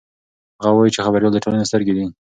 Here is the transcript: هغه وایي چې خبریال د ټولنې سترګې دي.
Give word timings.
هغه 0.63 0.75
وایي 0.77 0.91
چې 0.95 1.03
خبریال 1.05 1.31
د 1.33 1.37
ټولنې 1.43 1.69
سترګې 1.69 1.93
دي. 1.97 2.05